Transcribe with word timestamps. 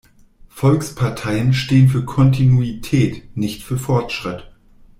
Volksparteien 0.49 1.53
stehen 1.53 1.87
für 1.87 2.03
Kontinuität, 2.05 3.23
nicht 3.37 3.61
für 3.63 3.77
Fortschritt. 3.77 4.51